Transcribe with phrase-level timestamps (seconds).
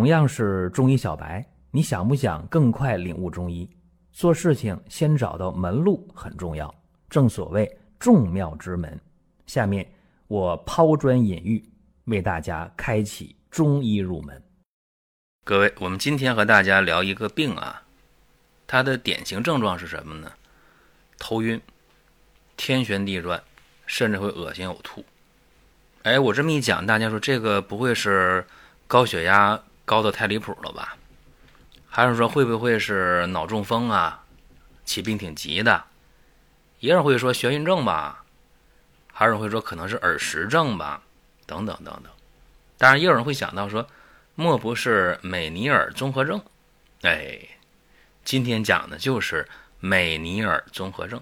[0.00, 3.68] 同样是中医小白，你想不想更快领悟中医？
[4.10, 6.74] 做事情先找到门路很重要，
[7.10, 8.98] 正所谓众妙之门。
[9.44, 9.86] 下面
[10.26, 11.62] 我抛砖引玉，
[12.06, 14.42] 为大家开启中医入门。
[15.44, 17.82] 各位，我们今天和大家聊一个病啊，
[18.66, 20.32] 它的典型症状是什么呢？
[21.18, 21.60] 头晕、
[22.56, 23.42] 天旋地转，
[23.84, 25.04] 甚至会恶心呕吐。
[26.04, 28.46] 哎，我这么一讲，大家说这个不会是
[28.86, 29.62] 高血压？
[29.84, 30.96] 高的太离谱了吧？
[31.88, 34.24] 还是说会不会是脑中风啊？
[34.84, 35.84] 起病挺急的。
[36.78, 38.24] 也有人会说眩晕症吧，
[39.12, 41.02] 还是会说可能是耳石症吧，
[41.46, 42.04] 等等等等。
[42.78, 43.86] 当然，也有人会想到说，
[44.34, 46.40] 莫不是美尼尔综合症？
[47.02, 47.38] 哎，
[48.24, 49.48] 今天讲的就是
[49.80, 51.20] 美尼尔综合症。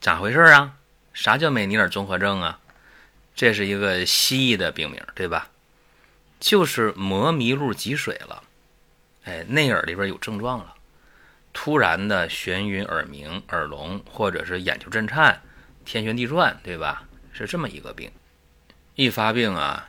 [0.00, 0.74] 咋回事啊？
[1.12, 2.58] 啥叫美尼尔综合症啊？
[3.34, 5.48] 这是一个西医的病名，对吧？
[6.40, 8.44] 就是磨迷路积水了，
[9.24, 10.74] 哎，内耳里边有症状了，
[11.52, 15.42] 突然的眩晕、耳鸣、耳聋，或者是眼球震颤、
[15.84, 17.02] 天旋地转，对吧？
[17.32, 18.10] 是这么一个病。
[18.94, 19.88] 一发病啊，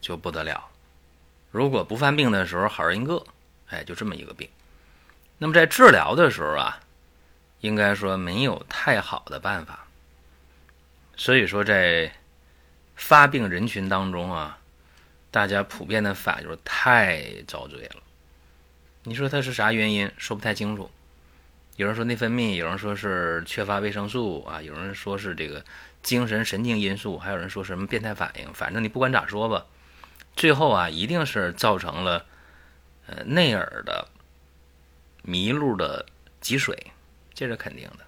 [0.00, 0.70] 就不得了。
[1.50, 3.22] 如果不犯病的时候，好人一个，
[3.68, 4.48] 哎，就这么一个病。
[5.36, 6.80] 那么在治疗的时候啊，
[7.60, 9.86] 应该说没有太好的办法。
[11.16, 12.10] 所以说，在
[12.96, 14.56] 发病人群当中啊。
[15.30, 18.02] 大家普遍的反应就是太遭罪了。
[19.04, 20.10] 你说它是啥原因？
[20.18, 20.90] 说不太清楚。
[21.76, 25.64] 有人说内分泌，有人说是缺乏维生素啊，有人说是这个
[26.02, 28.52] 精神神经因素，还有人说什么变态反应。
[28.52, 29.64] 反正你不管咋说吧，
[30.36, 32.26] 最后啊，一定是造成了
[33.06, 34.08] 呃内耳的
[35.22, 36.04] 迷路的
[36.40, 36.92] 积水，
[37.32, 38.04] 这是肯定的。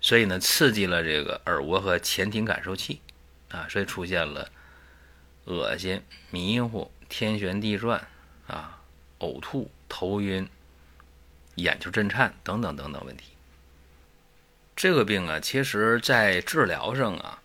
[0.00, 3.00] 所以呢，刺激了这个耳蜗和前庭感受器
[3.48, 4.48] 啊，所以出现了。
[5.46, 8.06] 恶心、迷糊、天旋地转，
[8.46, 8.80] 啊，
[9.20, 10.48] 呕吐、头晕、
[11.54, 13.32] 眼球震颤等等等等问题。
[14.74, 17.40] 这个病啊，其实在治疗上啊，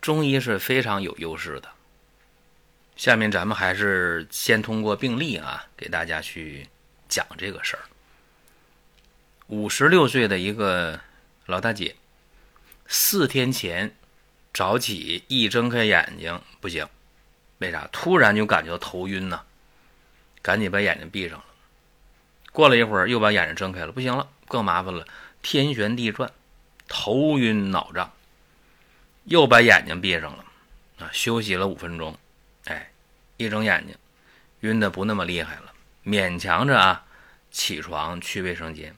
[0.00, 1.70] 中医是非常有优势的。
[2.96, 6.68] 下面咱们还是先通过病例啊，给大家去
[7.08, 7.84] 讲这个事儿。
[9.46, 11.00] 五十六岁的一个
[11.46, 11.96] 老大姐，
[12.86, 13.94] 四天前
[14.52, 16.86] 早起一睁开眼睛不行。
[17.60, 17.88] 为啥？
[17.92, 19.40] 突然就感觉头晕呢？
[20.42, 21.44] 赶紧把眼睛闭上了。
[22.52, 25.06] 过了一会儿，又把眼睛睁开了，不行了，更麻烦了，
[25.42, 26.32] 天旋地转，
[26.88, 28.12] 头晕脑胀。
[29.24, 30.44] 又把眼睛闭上了，
[30.98, 32.18] 啊，休息了五分钟，
[32.64, 32.90] 哎，
[33.36, 33.94] 一睁眼睛，
[34.60, 35.72] 晕的不那么厉害了，
[36.04, 37.04] 勉强着啊，
[37.50, 38.96] 起床去卫生间。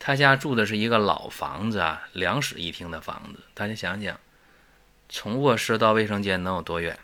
[0.00, 4.18] 他家住的是一个老房子啊，两室一厅的房子，大家想想，
[5.08, 6.98] 从卧室到卫生间能有多远？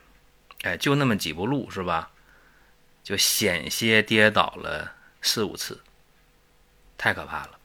[0.63, 2.11] 哎，就那么几步路是吧？
[3.05, 4.93] 就险些跌倒了
[5.23, 5.81] 四五次，
[6.99, 7.59] 太可怕了。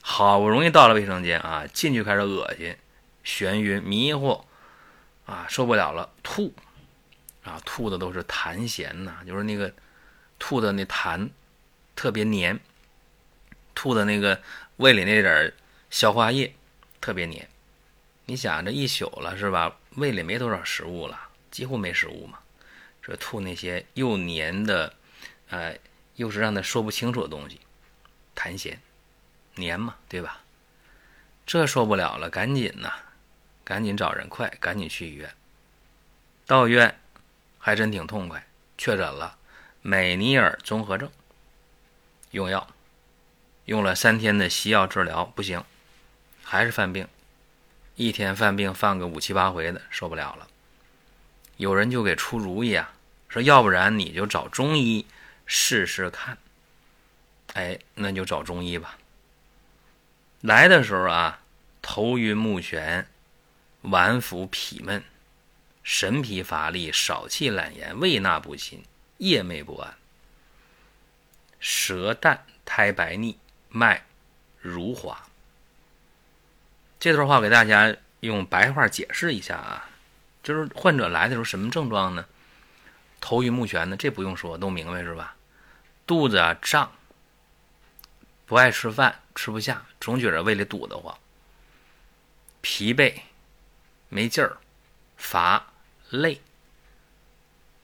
[0.00, 2.76] 好不容易到了卫生间啊，进去开始恶心、
[3.24, 4.44] 眩晕、迷糊
[5.26, 6.54] 啊，受不了了，吐
[7.42, 9.72] 啊，吐的都是痰涎呐，就是那个
[10.38, 11.28] 吐的那痰
[11.96, 12.58] 特别黏，
[13.74, 14.40] 吐的那个
[14.76, 15.52] 胃里那点
[15.90, 16.54] 消化液
[17.00, 17.48] 特别黏。
[18.26, 19.76] 你想这一宿了是吧？
[19.96, 21.27] 胃里没多少食物了。
[21.58, 22.38] 几乎没食物嘛，
[23.02, 24.94] 这吐那些又黏的，
[25.48, 25.76] 呃，
[26.14, 27.58] 又是让他说不清楚的东西，
[28.36, 28.76] 痰涎，
[29.56, 30.42] 黏嘛，对吧？
[31.44, 32.92] 这受不了了，赶紧呐，
[33.64, 35.34] 赶紧找人，快，赶紧去医院。
[36.46, 36.96] 到医院
[37.58, 39.36] 还真挺痛快，确诊了
[39.82, 41.10] 美尼尔综合症，
[42.30, 42.68] 用药，
[43.64, 45.64] 用了三天的西药治疗不行，
[46.44, 47.08] 还是犯病，
[47.96, 50.46] 一天犯病犯个五七八回的，受不了了。
[51.58, 52.92] 有人就给出主意啊，
[53.28, 55.04] 说要不然你就找中医
[55.44, 56.38] 试试看。
[57.54, 58.96] 哎，那就找中医吧。
[60.40, 61.40] 来的时候啊，
[61.82, 63.06] 头晕目眩，
[63.82, 65.02] 脘腹痞闷，
[65.82, 68.84] 神疲乏力，少气懒言，胃纳不辛，
[69.16, 69.96] 夜寐不安，
[71.58, 73.36] 舌淡苔白腻，
[73.68, 74.04] 脉
[74.60, 75.26] 如滑。
[77.00, 79.87] 这段话给大家用白话解释一下啊。
[80.48, 82.24] 就是患者来的时候什么症状呢？
[83.20, 85.36] 头晕目眩的，这不用说都明白是吧？
[86.06, 86.90] 肚子啊胀，
[88.46, 91.14] 不爱吃饭，吃不下，总觉着胃里堵得慌。
[92.62, 93.12] 疲惫，
[94.08, 94.56] 没劲儿，
[95.18, 95.66] 乏
[96.08, 96.40] 累。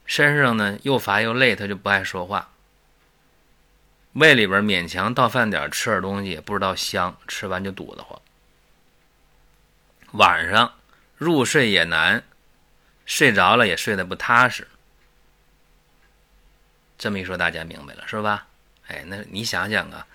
[0.07, 2.49] 身上呢又乏又累，他就不爱说话。
[4.15, 8.19] 胃里边勉强到饭点吃点东西，不知道香，吃完就堵得慌。
[10.13, 10.73] 晚上
[11.19, 12.25] 入睡也难。
[13.07, 14.67] 睡着了也睡得不踏实，
[16.97, 18.47] 这么一说，大家明白了是吧？
[18.87, 20.07] 哎，那你想想啊，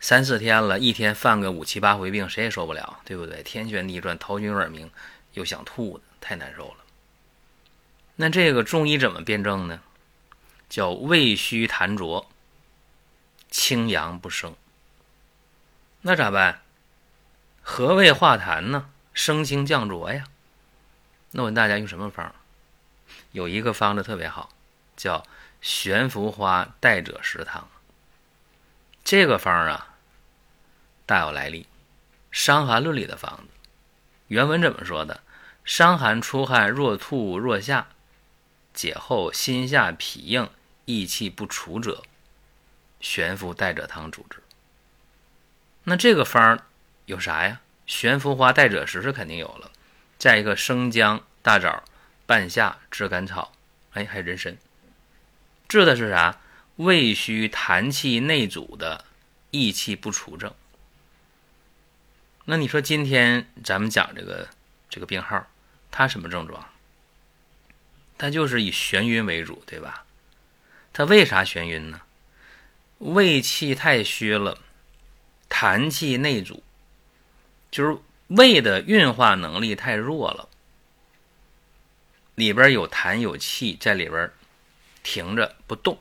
[0.00, 3.42] 三四天了，一天犯个五七八回病，谁也受不了，对不对？
[3.42, 4.90] 天旋地转，头晕耳鸣，
[5.32, 6.84] 又想吐，太难受了。
[8.16, 9.80] 那这个中医怎么辨证呢？
[10.68, 12.30] 叫胃虚痰浊，
[13.50, 14.54] 清阳不升。
[16.02, 16.62] 那咋办？
[17.62, 18.90] 和胃化痰呢？
[19.12, 20.24] 升清降浊呀。
[21.36, 22.34] 那我问大家用什么方？
[23.32, 24.48] 有一个方子特别好，
[24.96, 25.22] 叫
[25.60, 27.68] 悬浮花代赭石汤。
[29.04, 29.96] 这个方啊，
[31.04, 31.64] 大有来历，
[32.30, 33.42] 《伤寒论》里的方子。
[34.28, 35.20] 原文怎么说的？
[35.62, 37.88] 伤寒出汗，若吐若下，
[38.72, 40.48] 解后心下痞硬，
[40.86, 42.02] 益气不除者，
[42.98, 44.42] 悬浮代赭汤主之。
[45.84, 46.58] 那这个方
[47.04, 47.60] 有啥呀？
[47.86, 49.70] 悬浮花代赭石是肯定有了。
[50.18, 51.84] 再一个生姜、大枣、
[52.24, 53.52] 半夏、炙甘草，
[53.92, 54.56] 哎，还有人参，
[55.68, 56.40] 治的是啥？
[56.76, 59.04] 胃虚痰气内阻的
[59.50, 60.54] 益气不除症。
[62.46, 64.48] 那你说今天咱们讲这个
[64.88, 65.46] 这个病号，
[65.90, 66.66] 它什么症状？
[68.18, 70.04] 它就是以眩晕为主，对吧？
[70.92, 72.00] 它为啥眩晕呢？
[72.98, 74.58] 胃气太虚了，
[75.50, 76.62] 痰气内阻，
[77.70, 77.98] 就是。
[78.28, 80.48] 胃的运化能力太弱了，
[82.34, 84.32] 里边有痰有气在里边
[85.02, 85.98] 停着不动，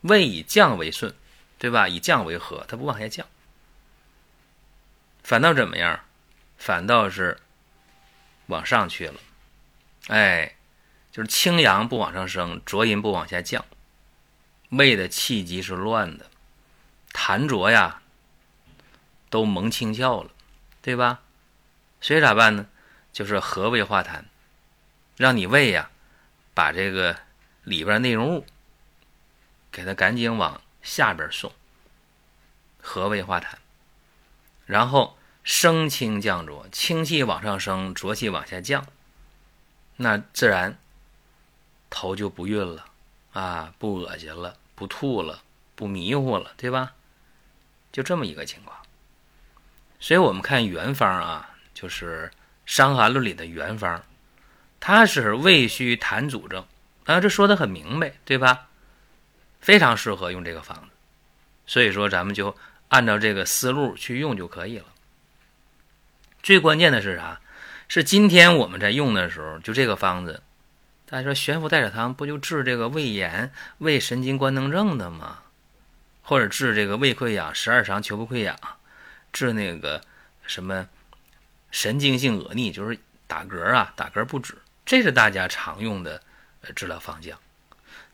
[0.00, 1.14] 胃以降为顺，
[1.58, 1.86] 对吧？
[1.86, 3.26] 以降为和，它不往下降，
[5.22, 6.00] 反倒怎么样？
[6.56, 7.38] 反倒是
[8.46, 9.20] 往上去了，
[10.08, 10.56] 哎，
[11.12, 13.64] 就是清阳不往上升，浊阴不往下降，
[14.70, 16.30] 胃的气机是乱的，
[17.12, 18.02] 痰浊呀
[19.28, 20.30] 都蒙清窍了，
[20.80, 21.20] 对吧？
[22.04, 22.66] 所以咋办呢？
[23.14, 24.24] 就是和胃化痰，
[25.16, 25.88] 让你胃呀，
[26.52, 27.18] 把这个
[27.62, 28.44] 里边内容物
[29.72, 31.50] 给它赶紧往下边送，
[32.82, 33.54] 和胃化痰，
[34.66, 38.86] 然后升清降浊，清气往上升，浊气往下降，
[39.96, 40.76] 那自然
[41.88, 42.84] 头就不晕了
[43.32, 45.42] 啊，不恶心了，不吐了，
[45.74, 46.92] 不迷糊了，对吧？
[47.90, 48.76] 就这么一个情况。
[49.98, 51.52] 所以我们看原方啊。
[51.74, 52.30] 就是
[52.64, 54.02] 《伤寒论》里的原方，
[54.80, 56.64] 它是胃虚痰阻症
[57.04, 58.68] 啊，这说的很明白，对吧？
[59.60, 60.88] 非常适合用这个方子，
[61.66, 62.56] 所以说咱们就
[62.88, 64.86] 按照这个思路去用就可以了。
[66.42, 67.40] 最关键的是啥？
[67.88, 70.42] 是今天我们在用的时候，就这个方子，
[71.06, 75.40] 大家说悬浮代赭汤不就治这个胃炎、胃神经官能症的吗？
[76.22, 78.58] 或者治这个胃溃疡、十二肠球部溃疡，
[79.32, 80.00] 治那个
[80.46, 80.88] 什么？
[81.74, 84.56] 神经性恶逆就是打嗝啊，打嗝不止，
[84.86, 86.22] 这是大家常用的
[86.60, 87.36] 呃治疗方向。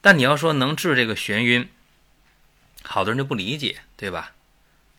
[0.01, 1.69] 但你要说能治这个眩晕，
[2.83, 4.33] 好多人就不理解，对吧？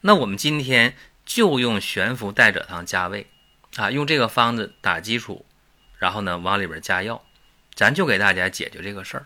[0.01, 3.25] 那我们今天就用悬浮代赭汤加味
[3.77, 5.43] 啊，用这个方子打基础，
[5.97, 7.25] 然后呢往里边加药，
[7.73, 9.25] 咱就给大家解决这个事儿。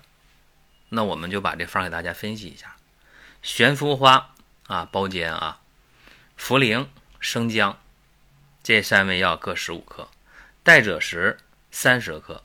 [0.88, 2.77] 那我们就把这方给大家分析一下：
[3.43, 4.33] 悬浮花
[4.67, 5.59] 啊，包煎啊，
[6.39, 6.88] 茯苓、
[7.19, 7.77] 生姜。
[8.65, 10.09] 这三味药各十五克，
[10.63, 11.38] 代赭石
[11.69, 12.41] 三十克，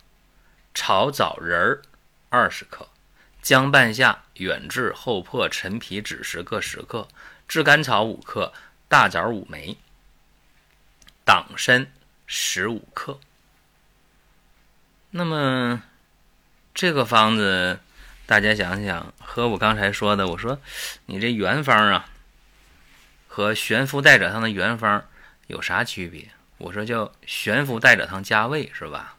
[0.74, 1.80] 炒枣仁儿
[2.28, 2.90] 二十克，
[3.40, 7.08] 姜半夏、远志、厚朴、陈皮、枳实各十克，
[7.48, 8.52] 炙甘草五克，
[8.86, 9.78] 大枣五枚，
[11.24, 11.90] 党参
[12.26, 13.18] 十五克。
[15.12, 15.82] 那么
[16.74, 17.80] 这个方子，
[18.26, 20.60] 大家想想，和我刚才说的，我说
[21.06, 22.10] 你这原方啊，
[23.26, 25.02] 和悬浮代赭汤的原方。
[25.50, 26.30] 有啥区别？
[26.58, 29.16] 我说叫悬浮代赭汤加味是吧？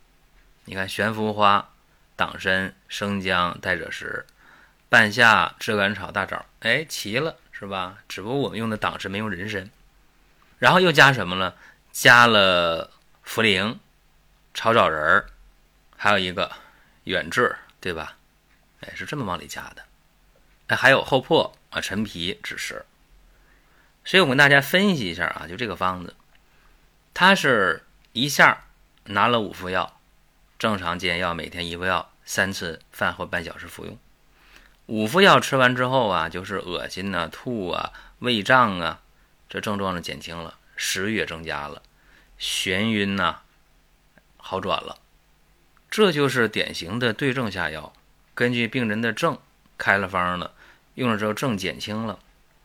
[0.66, 1.70] 你看悬浮花、
[2.16, 4.26] 党参、生姜、代赭石、
[4.88, 7.98] 半夏、炙甘草、大枣，哎，齐了是吧？
[8.08, 9.70] 只不过我们用的党参没用人参，
[10.60, 11.56] 然后又加什么了？
[11.92, 12.90] 加了
[13.26, 13.78] 茯苓、
[14.54, 15.28] 炒枣仁儿，
[15.98, 16.50] 还有一个
[17.04, 18.16] 远志，对吧？
[18.82, 19.84] 哎，是这么往里加的。
[20.68, 22.86] 哎，还有厚朴啊、陈皮、枳实。
[24.06, 26.16] 所以我跟大家分析一下啊，就这个方子。
[27.14, 28.66] 他是一下
[29.06, 30.00] 拿了五副药，
[30.58, 33.98] 正常煎药，每天一副药，三次饭后半小时服用。
[34.88, 39.02] 五副药吃完之后啊，就是恶心呐、吐啊、胃胀啊，
[39.48, 41.82] 这症状呢减轻了，食欲也增加了，
[42.40, 43.42] 眩晕呐
[44.38, 44.98] 好转了。
[45.90, 47.94] 这就是典型的对症下药，
[48.34, 49.38] 根据病人的症
[49.78, 50.54] 开了方了，
[50.96, 52.20] 用了之后症减轻了，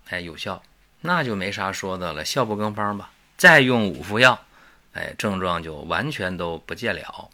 [0.09, 0.63] 哎有效，
[1.01, 3.11] 那就没啥说的了，效不更方吧。
[3.37, 4.39] 再用五副药，
[4.93, 7.31] 哎，症状就完全都不见了，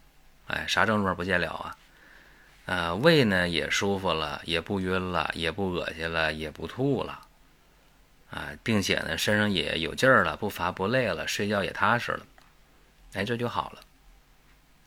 [0.49, 1.77] 哎，啥症状不见了啊？
[2.65, 7.27] 啊，胃呢也舒服了，也不晕了，也不恶心了，也不吐了，
[8.31, 12.27] 啊，并且呢身上也有劲儿了，不乏不累了，睡觉也踏实了，
[13.15, 13.81] 哎，这就好了。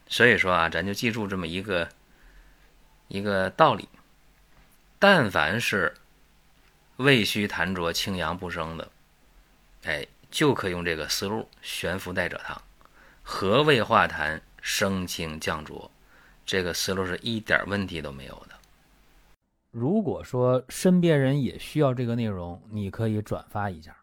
[0.07, 1.89] 所以说啊，咱就记住这么一个
[3.07, 3.89] 一个道理：
[4.99, 5.93] 但凡是
[6.97, 8.91] 胃虚痰浊、清阳不生的，
[9.83, 10.05] 哎，
[10.35, 12.61] 就可用这个思路悬浮带者汤，
[13.23, 15.89] 和胃化痰、升清降浊。
[16.45, 18.55] 这个思路是一点问题都没有的。
[19.71, 23.95] 如果说身边人也需要这个内容，你可以转发一下。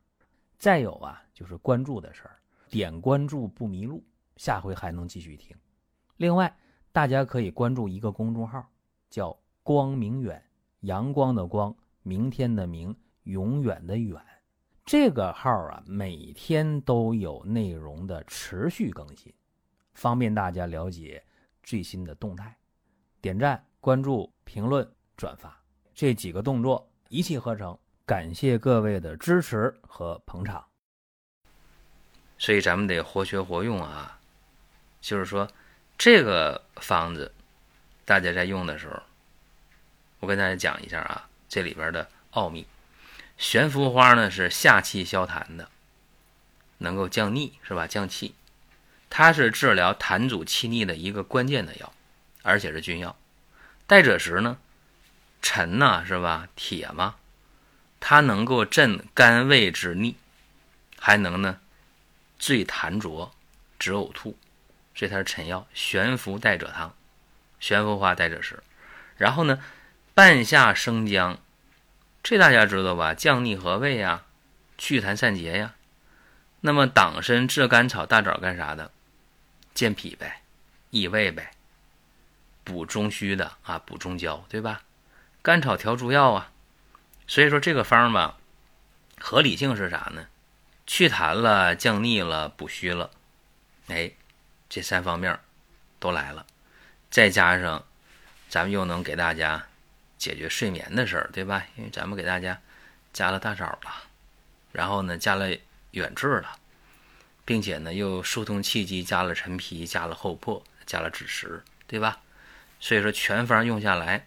[0.59, 4.03] 再有啊，就是关注的事儿，点关注不迷路，
[4.39, 5.55] 下回还能继续听。
[6.17, 6.57] 另外，
[6.93, 8.67] 大家可以关注一个公众号，
[9.11, 10.43] 叫“光明远”，
[10.81, 14.19] 阳光的光，明天的明，永远的远。
[14.85, 19.33] 这个号啊，每天都有内容的持续更新，
[19.95, 21.23] 方便大家了解。
[21.65, 22.57] 最新的动态，
[23.21, 24.87] 点赞、关注、评论、
[25.17, 25.57] 转发
[25.95, 30.67] 这几个动作一气呵成，感谢各位的支持和捧场。
[32.37, 34.21] 所以咱们得活学活用啊，
[35.01, 35.49] 就是说
[35.97, 37.33] 这个方子，
[38.05, 39.01] 大家在用的时候，
[40.19, 42.67] 我跟大家讲一下啊，这里边的奥秘。
[43.43, 45.69] 悬浮花呢是下气消痰的，
[46.79, 47.89] 能够降逆是吧？
[47.89, 48.37] 降气。
[49.11, 51.93] 它是治疗痰阻气逆的一个关键的药，
[52.43, 53.17] 而且是君药。
[53.89, 54.59] 代赭石呢，
[55.43, 56.47] 沉呐是吧？
[56.55, 57.17] 铁嘛，
[57.99, 60.15] 它能够镇肝胃之逆，
[60.97, 61.59] 还能呢
[62.39, 63.35] 醉痰浊、
[63.77, 64.39] 止呕吐，
[64.95, 65.67] 所以它是沉药。
[65.75, 66.95] 悬浮代赭汤，
[67.59, 68.63] 悬浮花代赭石，
[69.17, 69.61] 然后呢
[70.15, 71.41] 半夏生姜，
[72.23, 73.15] 这大家知道吧？
[73.15, 74.23] 降逆和胃呀，
[74.79, 75.75] 祛痰散结呀。
[76.61, 78.93] 那么党参、炙甘草、大枣干啥的？
[79.75, 80.43] 健脾呗，
[80.91, 81.51] 益胃呗，
[82.63, 84.83] 补中虚的啊，补中焦，对吧？
[85.43, 86.53] 甘草调诸药啊，
[87.27, 88.39] 所以说这个方吧，
[89.19, 90.29] 合理性是啥呢？
[90.87, 93.11] 祛痰了，降逆了，补虚了，
[93.89, 94.13] 哎，
[94.69, 95.37] 这三方面
[95.99, 96.47] 都来了，
[97.11, 97.85] 再加上
[98.49, 99.67] 咱们又能给大家
[100.23, 101.67] 解决睡眠的事儿，对吧？
[101.75, 102.61] 因为咱们给大家
[103.13, 104.05] 加了大枣了，
[104.71, 105.49] 然后呢，加了
[105.91, 106.59] 远志了。
[107.45, 112.21] 并且呢，又疏通气机，加了陈皮，加了厚朴，加了枳实，对吧？
[112.79, 114.27] 所以说全方用下来，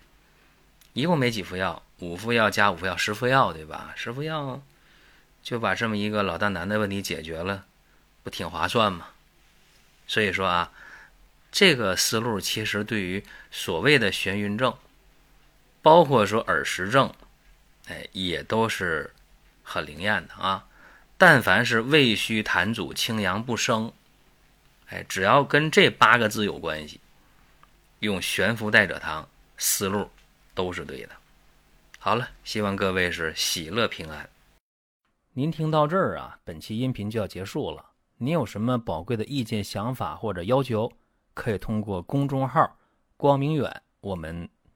[0.92, 3.94] 一共没几副药，五副药加五副药，十副药，对吧？
[3.96, 4.62] 十副药
[5.42, 7.64] 就把这么一个老大难的问题解决了，
[8.22, 9.08] 不挺划算吗？
[10.08, 10.74] 所以说啊，
[11.54, 14.78] 这个思路其实对于所谓的眩晕症，
[15.86, 17.14] 包括说耳石症，
[17.90, 19.14] 哎，也都是
[19.62, 20.66] 很灵验的啊。
[21.16, 23.94] 但凡是胃虚痰阻、清阳不生，
[24.88, 27.00] 哎，只要跟这八个字有关系，
[28.00, 30.10] 用悬浮代赭汤，思路
[30.56, 31.12] 都是对的。
[32.00, 34.28] 好了，希望各位是喜乐平安。
[35.34, 37.92] 您听到这儿啊，本期音频就要结束了。
[38.18, 40.92] 您有什么宝贵的意见、想法或者要求，
[41.36, 42.76] 可以通过公众号
[43.18, 44.50] “光明远”，我们